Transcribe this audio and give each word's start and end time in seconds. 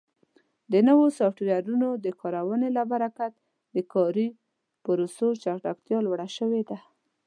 د 0.71 0.73
نوو 0.87 1.05
سافټویرونو 1.17 1.89
د 2.05 2.07
کارونې 2.21 2.69
له 2.77 2.83
برکت 2.91 3.33
د 3.75 3.77
کاري 3.93 4.27
پروسو 4.83 5.27
چټکتیا 5.43 5.97
لوړه 6.05 6.27
شوې 6.37 6.61
ده. 6.69 6.77